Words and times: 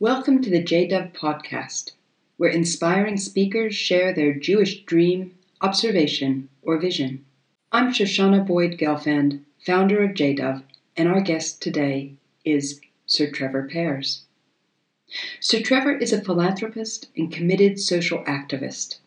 Welcome 0.00 0.42
to 0.42 0.50
the 0.50 0.62
JDOV 0.62 1.12
podcast, 1.12 1.90
where 2.36 2.48
inspiring 2.48 3.16
speakers 3.16 3.74
share 3.74 4.14
their 4.14 4.32
Jewish 4.32 4.84
dream, 4.84 5.36
observation, 5.60 6.48
or 6.62 6.78
vision. 6.78 7.24
I'm 7.72 7.92
Shoshana 7.92 8.46
Boyd 8.46 8.78
Gelfand, 8.78 9.40
founder 9.58 10.04
of 10.04 10.12
JDOV, 10.12 10.62
and 10.96 11.08
our 11.08 11.20
guest 11.20 11.60
today 11.60 12.12
is 12.44 12.80
Sir 13.06 13.28
Trevor 13.28 13.64
Pears. 13.64 14.22
Sir 15.40 15.60
Trevor 15.62 15.96
is 15.98 16.12
a 16.12 16.22
philanthropist 16.22 17.08
and 17.16 17.32
committed 17.32 17.80
social 17.80 18.22
activist. 18.22 18.98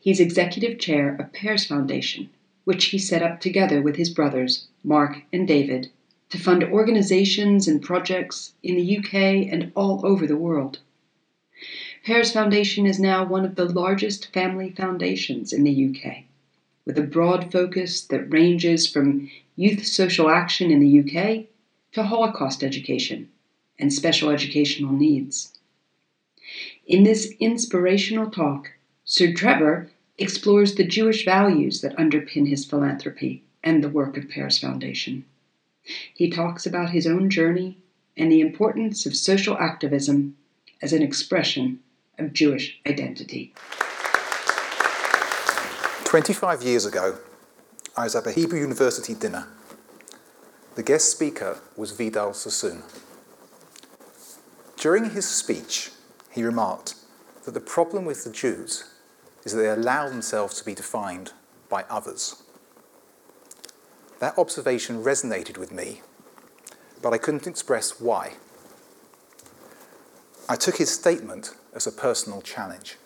He's 0.00 0.18
executive 0.18 0.80
chair 0.80 1.14
of 1.14 1.32
Pears 1.32 1.64
Foundation, 1.64 2.28
which 2.64 2.86
he 2.86 2.98
set 2.98 3.22
up 3.22 3.40
together 3.40 3.80
with 3.80 3.94
his 3.94 4.10
brothers, 4.10 4.66
Mark 4.82 5.22
and 5.32 5.46
David, 5.46 5.92
to 6.30 6.38
fund 6.38 6.62
organizations 6.62 7.66
and 7.66 7.82
projects 7.82 8.52
in 8.62 8.76
the 8.76 8.98
UK 8.98 9.14
and 9.50 9.72
all 9.74 10.04
over 10.04 10.26
the 10.26 10.36
world. 10.36 10.78
Pears 12.04 12.32
Foundation 12.32 12.86
is 12.86 13.00
now 13.00 13.24
one 13.24 13.44
of 13.44 13.56
the 13.56 13.64
largest 13.64 14.32
family 14.32 14.70
foundations 14.70 15.52
in 15.52 15.64
the 15.64 15.86
UK, 15.88 16.24
with 16.84 16.98
a 16.98 17.02
broad 17.02 17.50
focus 17.50 18.00
that 18.02 18.32
ranges 18.32 18.86
from 18.86 19.30
youth 19.56 19.84
social 19.84 20.30
action 20.30 20.70
in 20.70 20.80
the 20.80 21.00
UK 21.00 21.46
to 21.92 22.02
Holocaust 22.02 22.62
education 22.62 23.28
and 23.78 23.92
special 23.92 24.30
educational 24.30 24.92
needs. 24.92 25.58
In 26.86 27.02
this 27.04 27.32
inspirational 27.40 28.30
talk, 28.30 28.72
Sir 29.04 29.32
Trevor 29.32 29.90
explores 30.18 30.74
the 30.74 30.84
Jewish 30.84 31.24
values 31.24 31.80
that 31.80 31.96
underpin 31.96 32.48
his 32.48 32.64
philanthropy 32.64 33.42
and 33.62 33.82
the 33.82 33.88
work 33.88 34.16
of 34.16 34.28
Pears 34.28 34.58
Foundation. 34.58 35.24
He 36.14 36.30
talks 36.30 36.66
about 36.66 36.90
his 36.90 37.06
own 37.06 37.30
journey 37.30 37.78
and 38.16 38.30
the 38.30 38.40
importance 38.40 39.06
of 39.06 39.16
social 39.16 39.56
activism 39.58 40.36
as 40.82 40.92
an 40.92 41.02
expression 41.02 41.80
of 42.18 42.32
Jewish 42.32 42.80
identity. 42.86 43.54
25 46.04 46.62
years 46.62 46.86
ago, 46.86 47.18
I 47.96 48.04
was 48.04 48.16
at 48.16 48.26
a 48.26 48.32
Hebrew 48.32 48.60
University 48.60 49.14
dinner. 49.14 49.46
The 50.74 50.82
guest 50.82 51.10
speaker 51.10 51.60
was 51.76 51.92
Vidal 51.92 52.32
Sassoon. 52.32 52.82
During 54.76 55.10
his 55.10 55.28
speech, 55.28 55.90
he 56.30 56.42
remarked 56.42 56.94
that 57.44 57.52
the 57.52 57.60
problem 57.60 58.04
with 58.04 58.24
the 58.24 58.30
Jews 58.30 58.84
is 59.44 59.52
that 59.52 59.60
they 59.60 59.68
allow 59.68 60.08
themselves 60.08 60.56
to 60.58 60.64
be 60.64 60.74
defined 60.74 61.32
by 61.68 61.84
others. 61.90 62.42
That 64.20 64.36
observation 64.38 65.04
resonated 65.04 65.58
with 65.58 65.70
me, 65.70 66.02
but 67.00 67.12
I 67.12 67.18
couldn't 67.18 67.46
express 67.46 68.00
why. 68.00 68.34
I 70.48 70.56
took 70.56 70.78
his 70.78 70.92
statement 70.92 71.54
as 71.74 71.86
a 71.86 71.92
personal 71.92 72.42
challenge. 72.42 72.96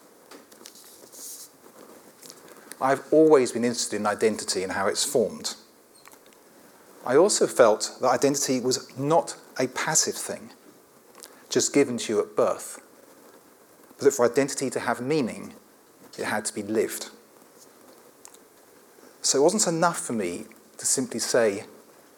I've 2.81 3.03
always 3.13 3.53
been 3.53 3.65
interested 3.65 3.97
in 3.97 4.07
identity 4.07 4.63
and 4.63 4.73
how 4.73 4.87
it's 4.87 5.05
formed. 5.05 5.55
I 7.05 7.17
also 7.17 7.47
felt 7.47 7.97
that 8.01 8.09
identity 8.09 8.61
was 8.61 8.97
not 8.99 9.37
a 9.59 9.67
passive 9.69 10.15
thing, 10.15 10.51
just 11.51 11.75
given 11.75 11.99
to 11.99 12.13
you 12.13 12.21
at 12.21 12.35
birth, 12.35 12.81
but 13.99 14.05
that 14.05 14.13
for 14.13 14.25
identity 14.25 14.71
to 14.71 14.81
have 14.81 15.01
meaning, 15.01 15.55
it 16.19 16.25
had 16.25 16.45
to 16.47 16.55
be 16.55 16.63
lived. 16.63 17.11
So 19.21 19.39
it 19.39 19.43
wasn't 19.43 19.67
enough 19.67 20.01
for 20.01 20.13
me 20.13 20.47
to 20.83 20.87
simply 20.87 21.21
say 21.21 21.63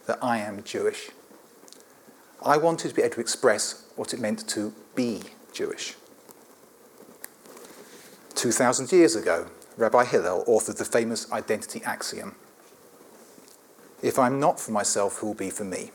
that 0.07 0.19
I 0.23 0.39
am 0.39 0.63
Jewish. 0.63 1.11
I 2.43 2.57
wanted 2.57 2.89
to 2.89 2.95
be 2.95 3.03
able 3.03 3.17
to 3.17 3.21
express 3.21 3.85
what 3.95 4.15
it 4.15 4.21
meant 4.21 4.49
to 4.49 4.73
be 4.95 5.21
Jewish. 5.53 5.97
2,000 8.37 8.91
years 8.91 9.17
ago, 9.17 9.49
Rabbi 9.77 10.07
Hillel 10.07 10.47
authored 10.49 10.79
the 10.79 10.87
famous 10.87 11.31
identity 11.31 11.83
axiom 11.85 12.37
If 14.01 14.19
I'm 14.19 14.41
not 14.41 14.59
for 14.59 14.73
myself, 14.73 15.19
who 15.19 15.27
will 15.27 15.35
be 15.35 15.51
for 15.51 15.65
me? 15.65 15.91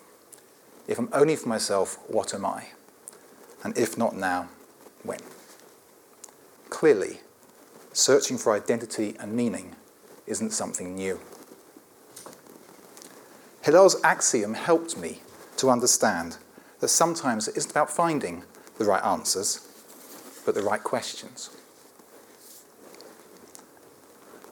If 0.87 0.99
I'm 0.99 1.09
only 1.11 1.37
for 1.37 1.49
myself, 1.49 1.97
what 2.07 2.35
am 2.35 2.45
I? 2.45 2.67
And 3.63 3.75
if 3.75 3.97
not 3.97 4.15
now, 4.15 4.47
when? 5.01 5.21
Clearly, 6.69 7.21
searching 7.93 8.37
for 8.37 8.53
identity 8.53 9.15
and 9.19 9.33
meaning 9.33 9.75
isn't 10.27 10.51
something 10.51 10.93
new. 10.93 11.19
Hillel's 13.61 14.01
axiom 14.03 14.53
helped 14.53 14.97
me 14.97 15.21
to 15.57 15.69
understand 15.69 16.37
that 16.79 16.87
sometimes 16.87 17.47
it 17.47 17.57
isn't 17.57 17.71
about 17.71 17.91
finding 17.91 18.43
the 18.77 18.85
right 18.85 19.03
answers, 19.03 19.67
but 20.45 20.55
the 20.55 20.61
right 20.61 20.83
questions. 20.83 21.49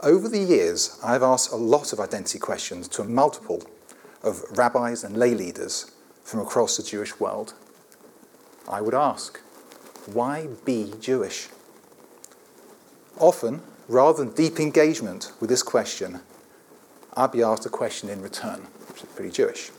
Over 0.04 0.28
the 0.28 0.40
years, 0.40 1.00
I've 1.04 1.24
asked 1.24 1.52
a 1.52 1.56
lot 1.56 1.94
of 1.94 2.00
identity 2.00 2.38
questions 2.38 2.88
to 2.90 3.02
a 3.02 3.06
multiple 3.06 3.64
of 4.22 4.44
rabbis 4.58 5.04
and 5.04 5.18
lay 5.18 5.34
leaders 5.34 5.92
from 6.24 6.42
across 6.42 6.78
the 6.78 6.84
Jewish 6.84 7.20
world. 7.20 7.54
I 8.68 8.82
would 8.82 8.94
ask, 8.94 9.40
why 10.06 10.48
be 10.66 10.94
Jewish? 11.00 11.48
Often, 13.18 13.62
rather 13.88 14.24
than 14.24 14.36
deep 14.36 14.60
engagement 14.60 15.32
with 15.40 15.50
this 15.50 15.64
question, 15.64 16.20
I'd 17.18 17.32
be 17.32 17.42
asked 17.42 17.66
a 17.66 17.70
question 17.70 18.10
in 18.10 18.22
return 18.22 18.68
which 18.88 19.02
is 19.02 19.10
pretty 19.10 19.32
Jewish. 19.32 19.70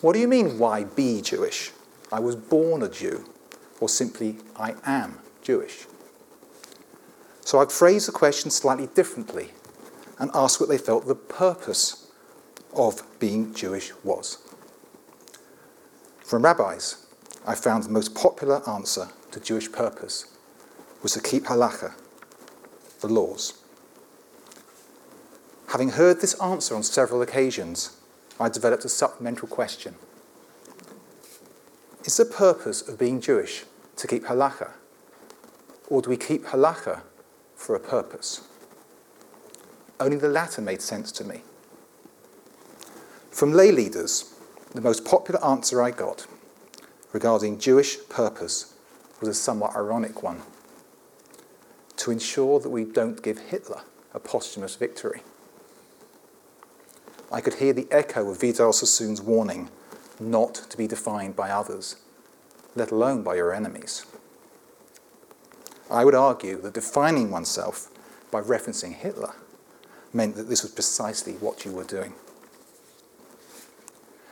What 0.00 0.14
do 0.14 0.18
you 0.18 0.26
mean, 0.26 0.58
why 0.58 0.84
be 0.84 1.20
Jewish? 1.20 1.72
I 2.10 2.20
was 2.20 2.36
born 2.36 2.82
a 2.82 2.88
Jew, 2.88 3.28
or 3.80 3.88
simply, 3.88 4.38
I 4.56 4.74
am 4.84 5.18
Jewish. 5.42 5.86
So 7.42 7.60
I'd 7.60 7.70
phrase 7.70 8.06
the 8.06 8.12
question 8.12 8.50
slightly 8.50 8.86
differently 8.88 9.50
and 10.18 10.30
ask 10.34 10.58
what 10.58 10.70
they 10.70 10.78
felt 10.78 11.06
the 11.06 11.14
purpose 11.14 12.10
of 12.74 13.02
being 13.20 13.54
Jewish 13.54 13.92
was. 14.02 14.38
From 16.24 16.44
rabbis, 16.44 17.06
I 17.46 17.54
found 17.54 17.84
the 17.84 17.90
most 17.90 18.14
popular 18.14 18.66
answer 18.68 19.08
to 19.32 19.40
Jewish 19.40 19.70
purpose 19.70 20.26
was 21.02 21.12
to 21.12 21.20
keep 21.20 21.44
halacha, 21.44 21.92
the 23.00 23.08
laws. 23.08 23.62
Having 25.68 25.90
heard 25.90 26.20
this 26.20 26.40
answer 26.40 26.76
on 26.76 26.82
several 26.82 27.22
occasions, 27.22 27.96
I 28.38 28.48
developed 28.48 28.84
a 28.84 28.88
supplemental 28.88 29.48
question. 29.48 29.96
Is 32.04 32.16
the 32.16 32.24
purpose 32.24 32.86
of 32.86 32.98
being 32.98 33.20
Jewish 33.20 33.64
to 33.96 34.06
keep 34.06 34.26
halacha? 34.26 34.70
Or 35.88 36.02
do 36.02 36.10
we 36.10 36.16
keep 36.16 36.46
halacha 36.46 37.00
for 37.56 37.74
a 37.74 37.80
purpose? 37.80 38.46
Only 39.98 40.16
the 40.16 40.28
latter 40.28 40.62
made 40.62 40.82
sense 40.82 41.10
to 41.12 41.24
me. 41.24 41.42
From 43.30 43.52
lay 43.52 43.72
leaders, 43.72 44.34
the 44.72 44.80
most 44.80 45.04
popular 45.04 45.44
answer 45.44 45.82
I 45.82 45.90
got 45.90 46.26
regarding 47.12 47.58
Jewish 47.58 47.96
purpose 48.08 48.74
was 49.20 49.28
a 49.28 49.34
somewhat 49.34 49.74
ironic 49.74 50.22
one 50.22 50.42
to 51.96 52.10
ensure 52.10 52.60
that 52.60 52.70
we 52.70 52.84
don't 52.84 53.22
give 53.22 53.38
Hitler 53.38 53.80
a 54.14 54.20
posthumous 54.20 54.76
victory. 54.76 55.22
I 57.36 57.42
could 57.42 57.56
hear 57.56 57.74
the 57.74 57.86
echo 57.90 58.30
of 58.30 58.40
Vidal 58.40 58.72
Sassoon's 58.72 59.20
warning 59.20 59.68
not 60.18 60.54
to 60.54 60.78
be 60.78 60.86
defined 60.86 61.36
by 61.36 61.50
others, 61.50 61.96
let 62.74 62.90
alone 62.90 63.22
by 63.22 63.34
your 63.34 63.52
enemies. 63.52 64.06
I 65.90 66.06
would 66.06 66.14
argue 66.14 66.58
that 66.62 66.72
defining 66.72 67.30
oneself 67.30 67.90
by 68.30 68.40
referencing 68.40 68.94
Hitler 68.94 69.34
meant 70.14 70.36
that 70.36 70.48
this 70.48 70.62
was 70.62 70.72
precisely 70.72 71.34
what 71.34 71.66
you 71.66 71.72
were 71.72 71.84
doing. 71.84 72.14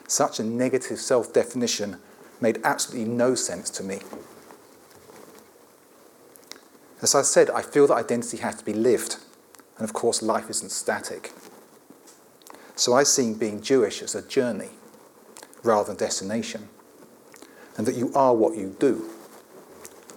Such 0.09 0.41
a 0.41 0.43
negative 0.43 0.99
self 0.99 1.31
definition 1.31 1.99
made 2.41 2.59
absolutely 2.65 3.13
no 3.13 3.35
sense 3.35 3.69
to 3.69 3.83
me. 3.83 3.99
As 7.03 7.15
I 7.15 7.21
said, 7.21 7.51
I 7.51 7.61
feel 7.61 7.87
that 7.89 7.97
identity 7.97 8.39
has 8.39 8.55
to 8.55 8.65
be 8.65 8.73
lived, 8.73 9.19
and 9.77 9.85
of 9.85 9.93
course, 9.93 10.23
life 10.23 10.49
isn't 10.49 10.71
static. 10.71 11.35
So 12.77 12.93
I 12.93 13.03
see 13.03 13.33
being 13.33 13.63
Jewish 13.63 14.03
as 14.03 14.15
a 14.15 14.23
journey 14.23 14.71
rather 15.63 15.89
than 15.89 15.97
destination, 15.97 16.69
and 17.77 17.87
that 17.87 17.95
you 17.95 18.13
are 18.15 18.35
what 18.35 18.57
you 18.57 18.77
do. 18.79 19.09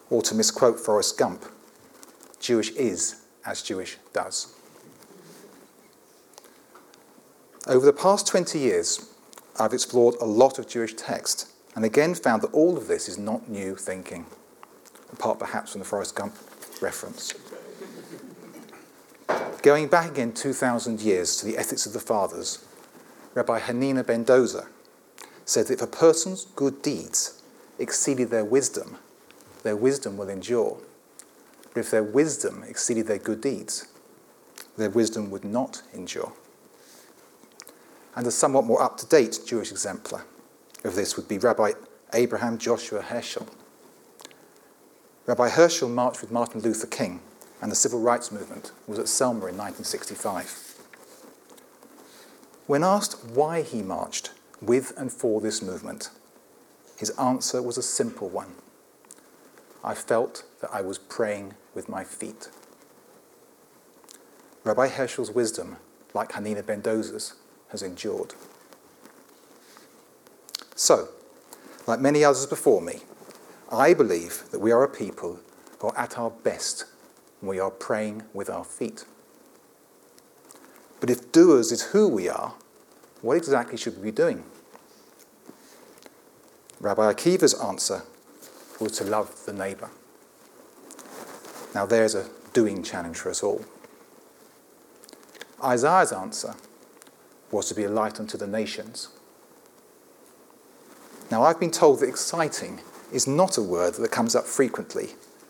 Or 0.09 0.21
to 0.23 0.35
misquote 0.35 0.79
Forrest 0.79 1.17
Gump, 1.17 1.45
Jewish 2.39 2.71
is 2.71 3.23
as 3.45 3.61
Jewish 3.61 3.97
does. 4.13 4.53
Over 7.65 7.85
the 7.85 7.93
past 7.93 8.27
20 8.27 8.59
years, 8.59 9.13
I've 9.59 9.73
explored 9.73 10.15
a 10.21 10.25
lot 10.25 10.59
of 10.59 10.67
Jewish 10.67 10.93
text 10.93 11.51
and 11.75 11.85
again 11.85 12.15
found 12.15 12.41
that 12.41 12.53
all 12.53 12.77
of 12.77 12.87
this 12.87 13.07
is 13.07 13.17
not 13.17 13.49
new 13.49 13.75
thinking, 13.75 14.25
apart 15.11 15.39
perhaps 15.39 15.73
from 15.73 15.79
the 15.79 15.85
Forrest 15.85 16.15
Gump 16.15 16.33
reference. 16.81 17.33
Going 19.67 19.89
back 19.89 20.11
again 20.11 20.31
2,000 20.31 21.01
years 21.01 21.35
to 21.35 21.45
the 21.45 21.57
ethics 21.57 21.85
of 21.85 21.91
the 21.91 21.99
fathers, 21.99 22.65
Rabbi 23.33 23.59
Hanina 23.59 24.07
ben 24.07 24.23
Dosa 24.23 24.67
said 25.43 25.67
that 25.67 25.73
if 25.73 25.81
a 25.81 25.87
person's 25.87 26.45
good 26.55 26.81
deeds 26.81 27.43
exceeded 27.77 28.29
their 28.29 28.45
wisdom, 28.45 28.95
their 29.63 29.75
wisdom 29.75 30.15
will 30.15 30.29
endure. 30.29 30.77
But 31.73 31.81
if 31.81 31.91
their 31.91 32.01
wisdom 32.01 32.63
exceeded 32.65 33.07
their 33.07 33.17
good 33.17 33.41
deeds, 33.41 33.87
their 34.77 34.89
wisdom 34.89 35.29
would 35.31 35.43
not 35.43 35.81
endure. 35.93 36.31
And 38.15 38.25
a 38.25 38.31
somewhat 38.31 38.63
more 38.63 38.81
up 38.81 38.95
to 38.99 39.05
date 39.05 39.41
Jewish 39.45 39.69
exemplar 39.69 40.23
of 40.85 40.95
this 40.95 41.17
would 41.17 41.27
be 41.27 41.39
Rabbi 41.39 41.73
Abraham 42.13 42.57
Joshua 42.57 43.01
Heschel. 43.01 43.45
Rabbi 45.25 45.49
Heschel 45.49 45.91
marched 45.91 46.21
with 46.21 46.31
Martin 46.31 46.61
Luther 46.61 46.87
King 46.87 47.19
and 47.61 47.71
the 47.71 47.75
civil 47.75 47.99
rights 47.99 48.31
movement 48.31 48.71
was 48.87 48.99
at 48.99 49.07
Selma 49.07 49.47
in 49.47 49.57
1965. 49.57 50.75
When 52.67 52.83
asked 52.83 53.25
why 53.25 53.61
he 53.61 53.81
marched 53.81 54.31
with 54.61 54.93
and 54.97 55.11
for 55.11 55.41
this 55.41 55.61
movement, 55.61 56.09
his 56.97 57.11
answer 57.11 57.61
was 57.61 57.77
a 57.77 57.83
simple 57.83 58.29
one. 58.29 58.53
I 59.83 59.93
felt 59.93 60.43
that 60.61 60.69
I 60.73 60.81
was 60.81 60.97
praying 60.97 61.53
with 61.73 61.87
my 61.87 62.03
feet. 62.03 62.49
Rabbi 64.63 64.89
Heschel's 64.89 65.31
wisdom, 65.31 65.77
like 66.13 66.33
Hanina 66.33 66.65
ben 66.65 66.81
Dosa's, 66.81 67.35
has 67.69 67.81
endured. 67.81 68.33
So, 70.75 71.09
like 71.85 71.99
many 71.99 72.23
others 72.23 72.45
before 72.45 72.81
me, 72.81 72.99
I 73.71 73.93
believe 73.93 74.43
that 74.51 74.59
we 74.59 74.71
are 74.71 74.83
a 74.83 74.89
people 74.89 75.39
who 75.79 75.87
are 75.87 75.97
at 75.97 76.17
our 76.17 76.31
best 76.31 76.85
we 77.41 77.59
are 77.59 77.71
praying 77.71 78.23
with 78.33 78.49
our 78.49 78.63
feet. 78.63 79.05
But 80.99 81.09
if 81.09 81.31
doers 81.31 81.71
is 81.71 81.91
who 81.91 82.07
we 82.07 82.27
are, 82.27 82.55
what 83.21 83.37
exactly 83.37 83.77
should 83.77 83.97
we 83.97 84.05
be 84.05 84.11
doing? 84.11 84.43
Rabbi 86.79 87.11
Akiva's 87.11 87.53
answer 87.55 88.03
was 88.79 88.93
to 88.93 89.03
love 89.03 89.45
the 89.45 89.53
neighbour. 89.53 89.89
Now 91.73 91.85
there's 91.85 92.15
a 92.15 92.29
doing 92.53 92.83
challenge 92.83 93.17
for 93.17 93.29
us 93.29 93.43
all. 93.43 93.63
Isaiah's 95.63 96.11
answer 96.11 96.55
was 97.51 97.67
to 97.69 97.75
be 97.75 97.83
a 97.83 97.89
light 97.89 98.19
unto 98.19 98.37
the 98.37 98.47
nations. 98.47 99.09
Now 101.31 101.43
I've 101.43 101.59
been 101.59 101.71
told 101.71 101.99
that 101.99 102.09
exciting 102.09 102.81
is 103.11 103.27
not 103.27 103.57
a 103.57 103.61
word 103.61 103.95
that 103.95 104.11
comes 104.11 104.35
up 104.35 104.45
frequently 104.45 105.09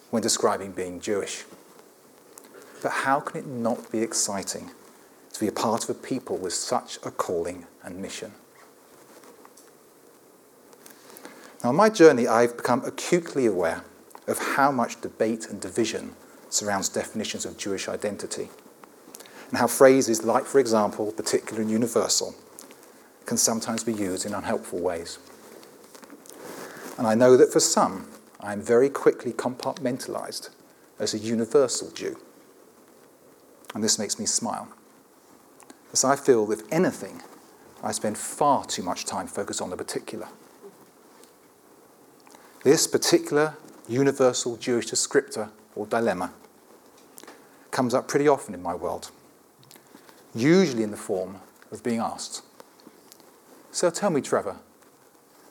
when 0.09 0.23
describing 0.23 0.71
being 0.71 0.99
Jewish. 0.99 1.43
But 2.81 2.91
how 2.91 3.19
can 3.19 3.39
it 3.39 3.47
not 3.47 3.91
be 3.91 3.99
exciting 3.99 4.71
to 5.33 5.39
be 5.39 5.47
a 5.47 5.51
part 5.51 5.83
of 5.83 5.89
a 5.89 5.93
people 5.93 6.37
with 6.37 6.53
such 6.53 6.97
a 7.03 7.11
calling 7.11 7.65
and 7.83 8.01
mission? 8.01 8.33
Now, 11.63 11.69
on 11.69 11.75
my 11.75 11.89
journey, 11.89 12.27
I've 12.27 12.55
become 12.55 12.83
acutely 12.85 13.45
aware 13.45 13.83
of 14.27 14.37
how 14.37 14.71
much 14.71 15.01
debate 15.01 15.47
and 15.49 15.59
division 15.59 16.15
surrounds 16.49 16.89
definitions 16.89 17.45
of 17.45 17.57
Jewish 17.57 17.87
identity, 17.87 18.49
and 19.49 19.57
how 19.57 19.67
phrases 19.67 20.23
like, 20.23 20.45
for 20.45 20.59
example, 20.59 21.11
particular 21.11 21.61
and 21.61 21.71
universal, 21.71 22.35
can 23.25 23.37
sometimes 23.37 23.83
be 23.83 23.93
used 23.93 24.25
in 24.25 24.33
unhelpful 24.33 24.79
ways. 24.79 25.19
And 26.97 27.07
I 27.07 27.15
know 27.15 27.35
that 27.37 27.51
for 27.51 27.59
some, 27.59 28.07
I 28.39 28.53
am 28.53 28.61
very 28.61 28.89
quickly 28.89 29.33
compartmentalized 29.33 30.49
as 30.99 31.13
a 31.13 31.17
universal 31.17 31.91
Jew. 31.91 32.17
And 33.73 33.83
this 33.83 33.99
makes 33.99 34.17
me 34.17 34.25
smile. 34.25 34.67
As 35.93 36.03
I 36.03 36.15
feel 36.15 36.51
if 36.51 36.61
anything, 36.71 37.21
I 37.83 37.91
spend 37.91 38.17
far 38.17 38.65
too 38.65 38.83
much 38.83 39.05
time 39.05 39.27
focused 39.27 39.61
on 39.61 39.69
the 39.69 39.77
particular. 39.77 40.27
This 42.63 42.87
particular 42.87 43.55
universal 43.87 44.57
Jewish 44.57 44.87
descriptor 44.87 45.49
or 45.75 45.85
dilemma 45.85 46.33
comes 47.71 47.93
up 47.93 48.07
pretty 48.07 48.27
often 48.27 48.53
in 48.53 48.61
my 48.61 48.73
world, 48.73 49.11
usually 50.33 50.83
in 50.83 50.91
the 50.91 50.97
form 50.97 51.39
of 51.71 51.83
being 51.83 51.99
asked. 51.99 52.41
So 53.71 53.89
tell 53.89 54.09
me, 54.09 54.21
Trevor, 54.21 54.57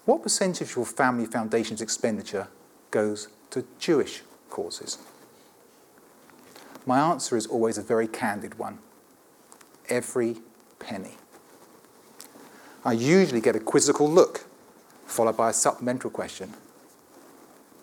what 0.04 0.22
percentage 0.22 0.70
of 0.70 0.76
your 0.76 0.86
family 0.86 1.26
foundation's 1.26 1.80
expenditure 1.80 2.48
goes 2.90 3.28
to 3.50 3.64
Jewish 3.78 4.22
causes? 4.50 4.98
My 6.86 7.00
answer 7.00 7.36
is 7.36 7.46
always 7.48 7.76
a 7.76 7.82
very 7.82 8.06
candid 8.06 8.58
one 8.58 8.78
every 9.88 10.36
penny. 10.78 11.14
I 12.84 12.92
usually 12.92 13.40
get 13.40 13.56
a 13.56 13.60
quizzical 13.60 14.10
look, 14.10 14.44
followed 15.04 15.36
by 15.36 15.50
a 15.50 15.52
supplemental 15.52 16.10
question. 16.10 16.54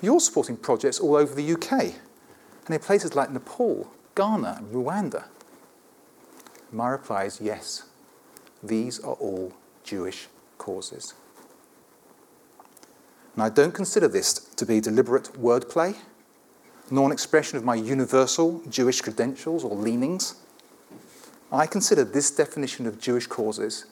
You're 0.02 0.20
supporting 0.20 0.58
projects 0.58 1.00
all 1.00 1.16
over 1.16 1.34
the 1.34 1.54
UK 1.54 1.72
and 1.72 2.76
in 2.76 2.80
places 2.80 3.16
like 3.16 3.32
Nepal, 3.32 3.90
Ghana, 4.16 4.56
and 4.58 4.74
Rwanda. 4.74 5.26
My 6.72 6.90
reply 6.90 7.26
is 7.26 7.40
yes, 7.40 7.84
these 8.62 9.00
are 9.00 9.14
all 9.14 9.54
Jewish 9.84 10.28
causes. 10.58 11.14
And 13.34 13.44
I 13.44 13.50
don't 13.50 13.74
consider 13.74 14.08
this 14.08 14.34
to 14.34 14.66
be 14.66 14.80
deliberate 14.80 15.34
wordplay 15.34 15.96
nor 16.94 17.08
an 17.08 17.12
expression 17.12 17.58
of 17.58 17.64
my 17.64 17.74
universal 17.74 18.62
Jewish 18.70 19.02
credentials 19.02 19.64
or 19.64 19.76
leanings. 19.76 20.36
I 21.52 21.66
consider 21.66 22.04
this 22.04 22.30
definition 22.30 22.86
of 22.86 23.02
Jewish 23.02 23.26
causes 23.26 23.88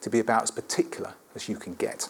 to 0.00 0.10
be 0.10 0.18
about 0.18 0.42
as 0.42 0.50
particular 0.50 1.14
as 1.36 1.48
you 1.48 1.54
can 1.54 1.74
get. 1.74 2.08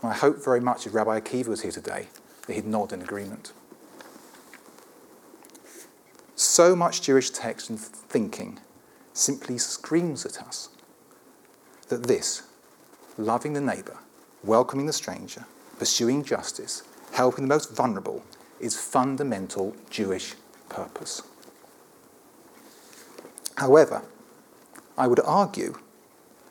And 0.00 0.10
I 0.10 0.14
hope 0.14 0.42
very 0.42 0.58
much 0.58 0.86
if 0.86 0.94
Rabbi 0.94 1.20
Akiva 1.20 1.48
was 1.48 1.60
here 1.60 1.70
today 1.70 2.08
that 2.46 2.54
he'd 2.54 2.64
nod 2.64 2.94
in 2.94 3.02
agreement. 3.02 3.52
So 6.34 6.74
much 6.74 7.02
Jewish 7.02 7.28
text 7.28 7.68
and 7.68 7.78
thinking 7.78 8.58
simply 9.12 9.58
screams 9.58 10.24
at 10.24 10.40
us 10.42 10.70
that 11.88 12.04
this, 12.04 12.44
loving 13.18 13.52
the 13.52 13.60
neighbour, 13.60 13.98
welcoming 14.42 14.86
the 14.86 14.94
stranger, 14.94 15.44
pursuing 15.78 16.24
justice, 16.24 16.84
helping 17.12 17.44
the 17.44 17.54
most 17.54 17.76
vulnerable, 17.76 18.24
is 18.62 18.80
fundamental 18.80 19.76
Jewish 19.90 20.34
purpose. 20.68 21.22
However, 23.56 24.02
I 24.96 25.06
would 25.06 25.20
argue 25.20 25.78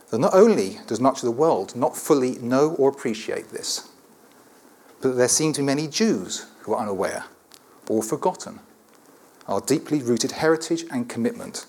that 0.09 0.19
not 0.19 0.33
only 0.33 0.79
does 0.87 0.99
much 0.99 1.17
of 1.17 1.25
the 1.25 1.31
world 1.31 1.75
not 1.75 1.97
fully 1.97 2.37
know 2.37 2.75
or 2.75 2.89
appreciate 2.89 3.49
this, 3.49 3.89
but 5.01 5.15
there 5.15 5.27
seem 5.27 5.53
to 5.53 5.61
be 5.61 5.65
many 5.65 5.87
Jews 5.87 6.45
who 6.61 6.73
are 6.73 6.81
unaware 6.81 7.25
or 7.89 8.03
forgotten 8.03 8.59
our 9.47 9.61
deeply 9.61 10.01
rooted 10.01 10.33
heritage 10.33 10.85
and 10.91 11.09
commitment 11.09 11.65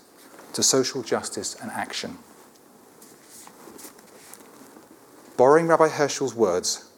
to 0.53 0.63
social 0.63 1.03
justice 1.03 1.57
and 1.61 1.71
action. 1.71 2.19
Borrowing 5.37 5.67
Rabbi 5.67 5.89
Heschel's 5.89 6.35
words, 6.35 6.91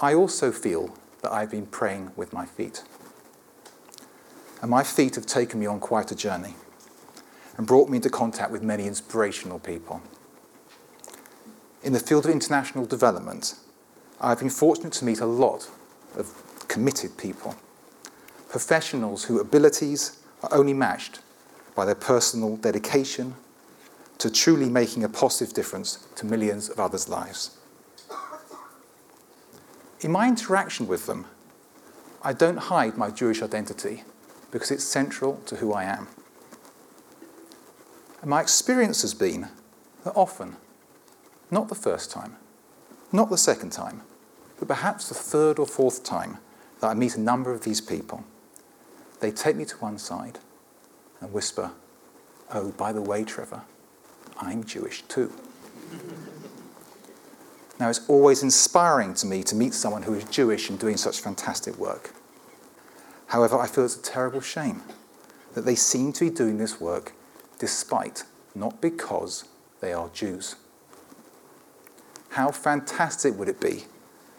I 0.00 0.14
also 0.14 0.52
feel 0.52 0.96
that 1.22 1.32
I've 1.32 1.50
been 1.50 1.66
praying 1.66 2.12
with 2.16 2.32
my 2.32 2.46
feet. 2.46 2.82
And 4.60 4.70
my 4.70 4.82
feet 4.82 5.14
have 5.14 5.26
taken 5.26 5.60
me 5.60 5.66
on 5.66 5.80
quite 5.80 6.10
a 6.10 6.16
journey 6.16 6.54
and 7.56 7.66
brought 7.66 7.88
me 7.88 7.96
into 7.96 8.10
contact 8.10 8.50
with 8.50 8.62
many 8.62 8.86
inspirational 8.86 9.58
people. 9.58 10.00
In 11.82 11.92
the 11.92 12.00
field 12.00 12.24
of 12.24 12.30
international 12.30 12.86
development, 12.86 13.54
I've 14.20 14.40
been 14.40 14.50
fortunate 14.50 14.92
to 14.94 15.04
meet 15.04 15.20
a 15.20 15.26
lot 15.26 15.70
of 16.16 16.66
committed 16.68 17.16
people, 17.16 17.54
professionals 18.48 19.24
whose 19.24 19.40
abilities 19.40 20.18
are 20.42 20.52
only 20.52 20.74
matched 20.74 21.20
by 21.74 21.84
their 21.84 21.94
personal 21.94 22.56
dedication 22.56 23.34
to 24.18 24.30
truly 24.30 24.68
making 24.68 25.04
a 25.04 25.08
positive 25.08 25.54
difference 25.54 26.06
to 26.16 26.26
millions 26.26 26.68
of 26.68 26.80
others' 26.80 27.08
lives. 27.08 27.57
In 30.00 30.12
my 30.12 30.28
interaction 30.28 30.86
with 30.86 31.06
them, 31.06 31.26
I 32.22 32.32
don't 32.32 32.56
hide 32.56 32.96
my 32.96 33.10
Jewish 33.10 33.42
identity 33.42 34.04
because 34.50 34.70
it's 34.70 34.84
central 34.84 35.40
to 35.46 35.56
who 35.56 35.72
I 35.72 35.84
am. 35.84 36.08
And 38.20 38.30
my 38.30 38.40
experience 38.40 39.02
has 39.02 39.14
been 39.14 39.48
that 40.04 40.14
often, 40.14 40.56
not 41.50 41.68
the 41.68 41.74
first 41.74 42.10
time, 42.10 42.36
not 43.12 43.30
the 43.30 43.38
second 43.38 43.70
time, 43.70 44.02
but 44.58 44.68
perhaps 44.68 45.08
the 45.08 45.14
third 45.14 45.58
or 45.58 45.66
fourth 45.66 46.04
time 46.04 46.38
that 46.80 46.88
I 46.88 46.94
meet 46.94 47.16
a 47.16 47.20
number 47.20 47.52
of 47.52 47.62
these 47.62 47.80
people, 47.80 48.24
they 49.20 49.30
take 49.32 49.56
me 49.56 49.64
to 49.64 49.76
one 49.78 49.98
side 49.98 50.38
and 51.20 51.32
whisper, 51.32 51.72
Oh, 52.52 52.70
by 52.70 52.92
the 52.92 53.02
way, 53.02 53.24
Trevor, 53.24 53.62
I'm 54.38 54.64
Jewish 54.64 55.02
too. 55.02 55.32
Now, 57.78 57.88
it's 57.88 58.08
always 58.08 58.42
inspiring 58.42 59.14
to 59.14 59.26
me 59.26 59.42
to 59.44 59.54
meet 59.54 59.72
someone 59.72 60.02
who 60.02 60.14
is 60.14 60.24
Jewish 60.24 60.68
and 60.68 60.78
doing 60.78 60.96
such 60.96 61.20
fantastic 61.20 61.76
work. 61.76 62.12
However, 63.28 63.58
I 63.58 63.68
feel 63.68 63.84
it's 63.84 63.96
a 63.96 64.02
terrible 64.02 64.40
shame 64.40 64.82
that 65.54 65.64
they 65.64 65.74
seem 65.74 66.12
to 66.14 66.28
be 66.28 66.34
doing 66.34 66.58
this 66.58 66.80
work 66.80 67.12
despite, 67.58 68.24
not 68.54 68.80
because, 68.80 69.44
they 69.80 69.92
are 69.92 70.08
Jews. 70.08 70.56
How 72.30 72.50
fantastic 72.50 73.38
would 73.38 73.48
it 73.48 73.60
be 73.60 73.84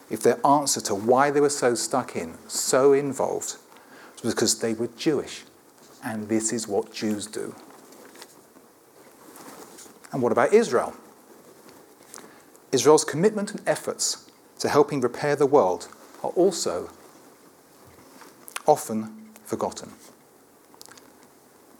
if 0.09 0.21
their 0.21 0.45
answer 0.45 0.81
to 0.81 0.95
why 0.95 1.31
they 1.31 1.41
were 1.41 1.49
so 1.49 1.75
stuck 1.75 2.15
in, 2.15 2.37
so 2.47 2.93
involved, 2.93 3.57
was 4.23 4.33
because 4.33 4.59
they 4.59 4.73
were 4.73 4.89
Jewish. 4.97 5.43
And 6.03 6.27
this 6.27 6.51
is 6.51 6.67
what 6.67 6.93
Jews 6.93 7.25
do. 7.27 7.55
And 10.11 10.21
what 10.21 10.31
about 10.31 10.53
Israel? 10.53 10.93
Israel's 12.71 13.03
commitment 13.03 13.51
and 13.51 13.61
efforts 13.67 14.29
to 14.59 14.69
helping 14.69 15.01
repair 15.01 15.35
the 15.35 15.45
world 15.45 15.87
are 16.23 16.31
also 16.31 16.89
often 18.67 19.31
forgotten. 19.43 19.91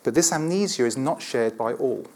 But 0.03 0.15
this 0.15 0.31
amnesia 0.31 0.85
is 0.85 0.97
not 0.97 1.21
shared 1.21 1.57
by 1.57 1.73
all. 1.73 2.07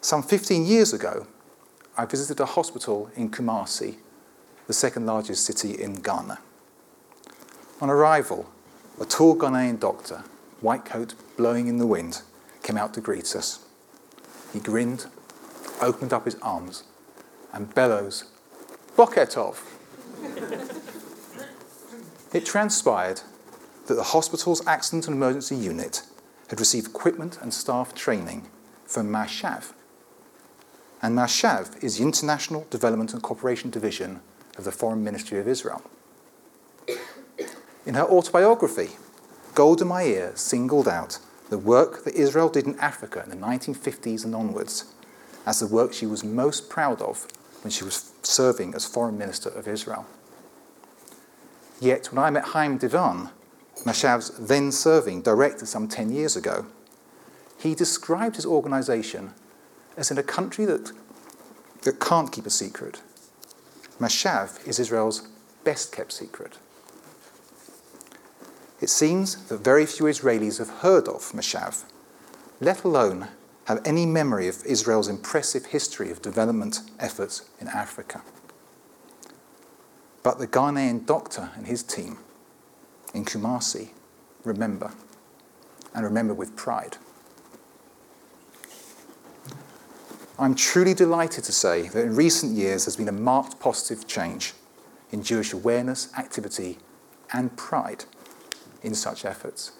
Some 0.00 0.22
15 0.22 0.64
years 0.64 0.92
ago, 0.92 1.26
I 1.96 2.04
visited 2.04 2.38
a 2.38 2.46
hospital 2.46 3.10
in 3.16 3.30
Kumasi, 3.30 3.96
the 4.66 4.72
second 4.72 5.06
largest 5.06 5.44
city 5.44 5.82
in 5.82 5.94
Ghana. 5.94 6.38
On 7.80 7.90
arrival, 7.90 8.48
a 9.00 9.04
tall 9.04 9.36
Ghanaian 9.36 9.80
doctor, 9.80 10.22
white 10.60 10.84
coat 10.84 11.14
blowing 11.36 11.66
in 11.66 11.78
the 11.78 11.86
wind, 11.86 12.22
came 12.62 12.76
out 12.76 12.94
to 12.94 13.00
greet 13.00 13.34
us. 13.34 13.64
He 14.52 14.60
grinned, 14.60 15.06
opened 15.80 16.12
up 16.12 16.24
his 16.24 16.36
arms, 16.36 16.84
and 17.52 17.74
bellows, 17.74 18.24
Boker 18.96 19.26
tov! 19.26 19.58
it 22.32 22.44
transpired 22.44 23.20
that 23.86 23.94
the 23.94 24.02
hospital's 24.02 24.66
accident 24.66 25.06
and 25.06 25.16
emergency 25.16 25.56
unit 25.56 26.02
had 26.48 26.60
received 26.60 26.88
equipment 26.88 27.38
and 27.40 27.52
staff 27.52 27.94
training 27.94 28.48
from 28.86 29.08
Mashav. 29.08 29.72
And 31.00 31.16
Mashav 31.16 31.82
is 31.82 31.98
the 31.98 32.04
International 32.04 32.66
Development 32.70 33.12
and 33.12 33.22
Cooperation 33.22 33.70
Division 33.70 34.20
of 34.56 34.64
the 34.64 34.72
Foreign 34.72 35.04
Ministry 35.04 35.38
of 35.38 35.46
Israel. 35.46 35.82
In 37.86 37.94
her 37.94 38.04
autobiography, 38.04 38.96
Golda 39.54 39.84
Meir 39.84 40.32
singled 40.34 40.88
out 40.88 41.18
the 41.48 41.58
work 41.58 42.04
that 42.04 42.14
Israel 42.14 42.48
did 42.48 42.66
in 42.66 42.78
Africa 42.78 43.22
in 43.24 43.30
the 43.30 43.36
1950s 43.36 44.24
and 44.24 44.34
onwards 44.34 44.92
as 45.46 45.60
the 45.60 45.66
work 45.66 45.92
she 45.92 46.06
was 46.06 46.24
most 46.24 46.68
proud 46.68 47.00
of 47.00 47.26
when 47.62 47.70
she 47.70 47.84
was 47.84 48.12
serving 48.22 48.74
as 48.74 48.84
Foreign 48.84 49.18
Minister 49.18 49.48
of 49.50 49.66
Israel. 49.66 50.06
Yet, 51.80 52.12
when 52.12 52.22
I 52.22 52.30
met 52.30 52.44
Haim 52.46 52.78
Divon, 52.78 53.30
Mashav's 53.84 54.30
then 54.38 54.72
serving 54.72 55.22
director 55.22 55.66
some 55.66 55.88
10 55.88 56.10
years 56.10 56.36
ago, 56.36 56.66
he 57.58 57.74
described 57.74 58.36
his 58.36 58.46
organization 58.46 59.32
as 59.96 60.10
in 60.10 60.18
a 60.18 60.22
country 60.22 60.64
that, 60.64 60.92
that 61.82 62.00
can't 62.00 62.32
keep 62.32 62.46
a 62.46 62.50
secret. 62.50 63.00
Mashav 64.00 64.66
is 64.66 64.78
Israel's 64.78 65.28
best 65.64 65.92
kept 65.92 66.12
secret. 66.12 66.56
It 68.80 68.90
seems 68.90 69.44
that 69.48 69.58
very 69.58 69.86
few 69.86 70.06
Israelis 70.06 70.58
have 70.58 70.80
heard 70.80 71.08
of 71.08 71.32
Mashav, 71.32 71.84
let 72.60 72.84
alone 72.84 73.28
have 73.68 73.82
any 73.84 74.06
memory 74.06 74.48
of 74.48 74.64
Israel's 74.64 75.08
impressive 75.08 75.66
history 75.66 76.10
of 76.10 76.22
development 76.22 76.80
efforts 76.98 77.50
in 77.60 77.68
Africa. 77.68 78.22
But 80.22 80.38
the 80.38 80.46
Ghanaian 80.46 81.04
doctor 81.04 81.50
and 81.54 81.66
his 81.66 81.82
team 81.82 82.16
in 83.12 83.26
Kumasi 83.26 83.90
remember, 84.42 84.92
and 85.94 86.02
remember 86.02 86.32
with 86.32 86.56
pride. 86.56 86.96
I'm 90.38 90.54
truly 90.54 90.94
delighted 90.94 91.44
to 91.44 91.52
say 91.52 91.88
that 91.88 92.02
in 92.02 92.16
recent 92.16 92.56
years 92.56 92.86
there's 92.86 92.96
been 92.96 93.06
a 93.06 93.12
marked 93.12 93.60
positive 93.60 94.06
change 94.06 94.54
in 95.10 95.22
Jewish 95.22 95.52
awareness, 95.52 96.10
activity, 96.16 96.78
and 97.34 97.54
pride 97.58 98.06
in 98.82 98.94
such 98.94 99.26
efforts. 99.26 99.72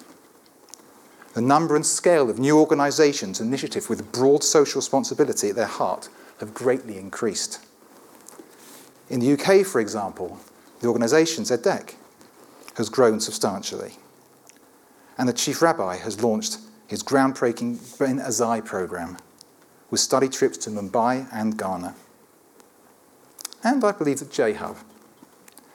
The 1.38 1.42
number 1.42 1.76
and 1.76 1.86
scale 1.86 2.30
of 2.30 2.40
new 2.40 2.58
organisations 2.58 3.38
and 3.38 3.46
initiatives 3.46 3.88
with 3.88 4.10
broad 4.10 4.42
social 4.42 4.80
responsibility 4.80 5.50
at 5.50 5.54
their 5.54 5.66
heart 5.66 6.08
have 6.40 6.52
greatly 6.52 6.98
increased. 6.98 7.64
In 9.08 9.20
the 9.20 9.34
UK, 9.34 9.64
for 9.64 9.80
example, 9.80 10.40
the 10.80 10.88
organisation 10.88 11.44
Tzedek 11.44 11.94
has 12.74 12.88
grown 12.88 13.20
substantially. 13.20 13.92
And 15.16 15.28
the 15.28 15.32
Chief 15.32 15.62
Rabbi 15.62 15.98
has 15.98 16.20
launched 16.20 16.58
his 16.88 17.04
groundbreaking 17.04 17.96
Ben 18.00 18.18
Azzai 18.18 18.64
program 18.64 19.16
with 19.92 20.00
study 20.00 20.28
trips 20.28 20.58
to 20.58 20.70
Mumbai 20.70 21.28
and 21.32 21.56
Ghana. 21.56 21.94
And 23.62 23.84
I 23.84 23.92
believe 23.92 24.18
that 24.18 24.32
J 24.32 24.54
Hub 24.54 24.78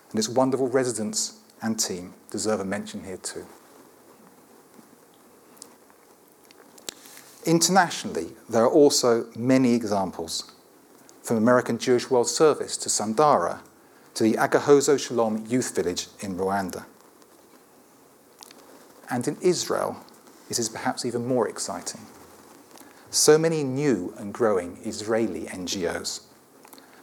and 0.09 0.19
its 0.19 0.27
wonderful 0.27 0.67
residents 0.67 1.39
and 1.61 1.79
team 1.79 2.15
deserve 2.31 2.59
a 2.59 2.65
mention 2.65 3.05
here 3.05 3.15
too. 3.15 3.45
Internationally, 7.45 8.27
there 8.47 8.63
are 8.63 8.69
also 8.69 9.27
many 9.35 9.73
examples, 9.73 10.49
from 11.21 11.35
American 11.35 11.77
Jewish 11.77 12.09
World 12.09 12.29
Service 12.29 12.77
to 12.77 12.89
Sandara 12.89 13.59
to 14.13 14.23
the 14.23 14.33
Agahozo 14.33 14.97
Shalom 14.97 15.45
Youth 15.47 15.75
Village 15.75 16.07
in 16.21 16.37
Rwanda. 16.37 16.85
And 19.09 19.27
in 19.27 19.37
Israel, 19.41 19.97
it 20.49 20.57
is 20.57 20.69
perhaps 20.69 21.05
even 21.05 21.25
more 21.25 21.49
exciting. 21.49 22.01
So 23.09 23.37
many 23.37 23.63
new 23.63 24.13
and 24.17 24.33
growing 24.33 24.79
Israeli 24.83 25.41
NGOs. 25.45 26.21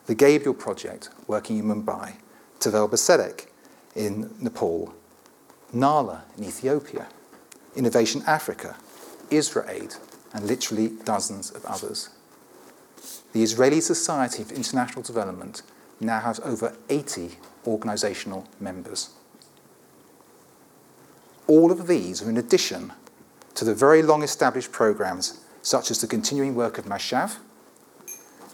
The 0.06 0.14
Gabriel 0.14 0.54
Project, 0.54 1.11
working 1.26 1.59
in 1.59 1.66
Mumbai, 1.66 2.14
Tevel 2.61 2.90
B'Tzedek 2.90 3.47
in 3.94 4.35
Nepal, 4.40 4.94
Nala 5.73 6.25
in 6.38 6.44
Ethiopia, 6.44 7.09
Innovation 7.76 8.23
Africa, 8.26 8.76
IsraAid, 9.30 9.99
and 10.32 10.46
literally 10.46 10.88
dozens 11.04 11.50
of 11.50 11.64
others. 11.64 12.10
The 13.32 13.42
Israeli 13.42 13.80
Society 13.80 14.44
for 14.44 14.54
International 14.54 15.02
Development 15.02 15.62
now 16.00 16.20
has 16.20 16.40
over 16.40 16.76
80 16.88 17.32
organisational 17.64 18.46
members. 18.58 19.10
All 21.46 21.70
of 21.70 21.87
these 21.87 22.22
are 22.22 22.30
in 22.30 22.37
addition 22.37 22.92
to 23.54 23.64
the 23.64 23.75
very 23.75 24.02
long 24.02 24.22
established 24.22 24.72
programmes 24.72 25.40
such 25.62 25.90
as 25.90 26.00
the 26.00 26.06
continuing 26.06 26.54
work 26.54 26.78
of 26.78 26.87
Mashav 26.87 27.38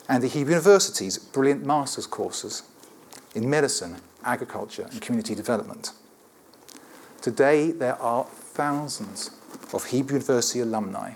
and 0.09 0.23
the 0.23 0.29
Hebrew 0.29 0.55
University's 0.55 1.19
brilliant 1.19 1.65
master's 1.65 2.07
courses 2.07 2.63
in 3.35 3.49
medicine, 3.49 3.99
agriculture, 4.25 4.89
and 4.91 5.01
community 5.01 5.35
development. 5.35 5.93
Today, 7.21 7.71
there 7.71 8.01
are 8.01 8.25
thousands 8.25 9.31
of 9.73 9.87
Hebrew 9.87 10.19
University 10.19 10.61
alumni 10.61 11.15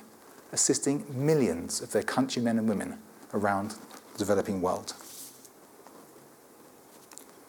assisting 0.53 1.05
millions 1.09 1.81
of 1.81 1.93
their 1.93 2.03
countrymen 2.03 2.59
and 2.59 2.69
women 2.69 2.99
around 3.33 3.75
the 4.13 4.19
developing 4.19 4.61
world. 4.61 4.95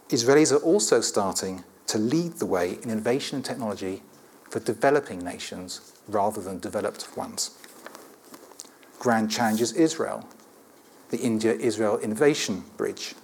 Israelis 0.10 0.52
are 0.52 0.64
also 0.64 1.02
starting 1.02 1.64
to 1.88 1.98
lead 1.98 2.34
the 2.34 2.46
way 2.46 2.78
in 2.84 2.90
innovation 2.90 3.38
and 3.38 3.46
technology 3.46 4.04
for 4.50 4.60
developing 4.60 5.24
nations 5.24 5.94
rather 6.08 6.42
than 6.42 6.60
developed 6.60 7.16
ones. 7.16 7.52
Grand 9.00 9.32
challenges 9.32 9.74
Israel, 9.74 10.28
the 11.10 11.20
India 11.20 11.54
Israel 11.54 11.98
Innovation 12.00 12.64
Bridge, 12.78 13.16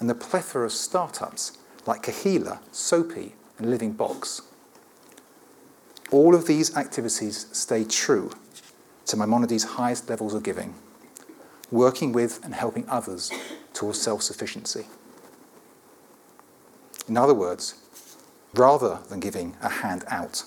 and 0.00 0.10
the 0.10 0.14
plethora 0.14 0.64
of 0.64 0.72
startups 0.72 1.58
like 1.86 2.02
Kahila, 2.02 2.58
Soapy, 2.72 3.34
and 3.58 3.70
Living 3.70 3.92
Box. 3.92 4.42
All 6.10 6.34
of 6.34 6.46
these 6.46 6.76
activities 6.76 7.46
stay 7.52 7.84
true 7.84 8.30
to 9.06 9.16
Maimonides' 9.16 9.64
highest 9.64 10.08
levels 10.08 10.34
of 10.34 10.42
giving, 10.42 10.74
working 11.70 12.12
with 12.12 12.44
and 12.44 12.54
helping 12.54 12.88
others 12.88 13.30
towards 13.72 14.00
self 14.00 14.22
sufficiency. 14.22 14.86
In 17.08 17.16
other 17.16 17.34
words, 17.34 17.74
rather 18.54 19.00
than 19.08 19.20
giving 19.20 19.56
a 19.62 19.68
hand 19.68 20.04
out, 20.08 20.44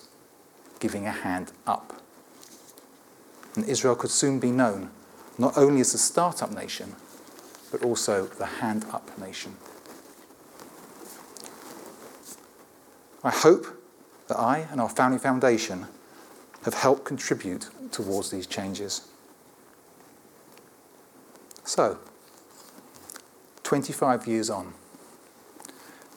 giving 0.80 1.06
a 1.06 1.12
hand 1.12 1.52
up. 1.66 2.02
And 3.56 3.68
Israel 3.68 3.96
could 3.96 4.12
soon 4.12 4.40
be 4.40 4.52
known 4.52 4.90
not 5.38 5.58
only 5.58 5.82
as 5.82 5.94
the 5.94 5.98
startup 5.98 6.52
nation, 6.52 6.96
but 7.72 7.84
also 7.84 8.26
the 8.26 8.46
hand 8.46 8.86
up 8.92 9.18
nation. 9.18 9.56
I 13.24 13.32
hope 13.32 13.68
that 14.28 14.38
I 14.38 14.68
and 14.72 14.82
our 14.82 14.90
family 14.90 15.18
foundation 15.18 15.88
have 16.70 16.82
helped 16.82 17.04
contribute 17.04 17.68
towards 17.92 18.30
these 18.30 18.46
changes. 18.46 19.08
So, 21.64 21.98
25 23.64 24.28
years 24.28 24.52
on, 24.52 24.76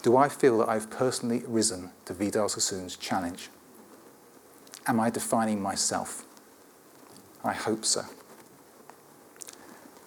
do 0.02 0.14
I 0.14 0.28
feel 0.28 0.58
that 0.58 0.68
I've 0.68 0.90
personally 0.90 1.42
risen 1.46 1.90
to 2.04 2.12
Vidal 2.12 2.50
Sassoon's 2.50 2.96
challenge? 2.96 3.48
Am 4.86 5.00
I 5.00 5.08
defining 5.08 5.62
myself? 5.62 6.26
I 7.42 7.54
hope 7.54 7.86
so. 7.86 8.02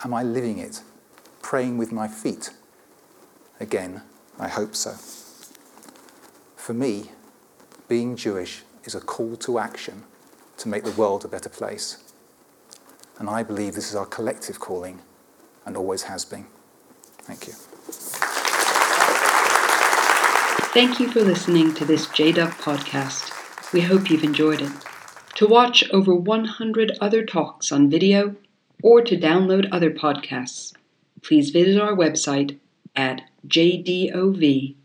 Am 0.04 0.14
I 0.14 0.22
living 0.22 0.60
it, 0.60 0.82
praying 1.42 1.80
with 1.80 1.92
my 1.92 2.08
feet, 2.08 2.52
Again, 3.60 4.02
I 4.38 4.50
hope 4.50 4.76
so. 4.76 4.92
For 6.58 6.74
me, 6.74 7.12
being 7.88 8.18
Jewish 8.18 8.64
is 8.84 8.94
a 8.94 9.00
call 9.00 9.38
to 9.38 9.60
action 9.60 10.04
to 10.58 10.68
make 10.68 10.84
the 10.84 10.92
world 10.92 11.26
a 11.26 11.28
better 11.28 11.50
place. 11.50 11.98
And 13.18 13.30
I 13.30 13.44
believe 13.44 13.76
this 13.76 13.90
is 13.90 13.96
our 13.96 14.06
collective 14.06 14.60
calling 14.60 15.00
and 15.66 15.78
always 15.78 16.04
has 16.04 16.26
been. 16.26 16.46
Thank 17.20 17.48
you. 17.48 17.54
Thank 20.74 21.00
you 21.00 21.10
for 21.10 21.22
listening 21.22 21.74
to 21.76 21.86
this 21.86 22.08
JDOV 22.08 22.52
podcast. 22.60 23.32
We 23.72 23.82
hope 23.82 24.10
you've 24.10 24.24
enjoyed 24.24 24.62
it. 24.62 24.72
To 25.36 25.48
watch 25.48 25.90
over 25.92 26.14
100 26.14 26.98
other 27.00 27.26
talks 27.26 27.72
on 27.72 27.90
video 27.90 28.36
or 28.84 29.02
to 29.02 29.18
download 29.18 29.70
other 29.72 29.92
podcasts, 29.92 30.74
please 31.24 31.50
visit 31.50 31.82
our 31.82 31.94
website 31.94 32.60
at 32.96 33.22
jdov.com. 33.48 34.76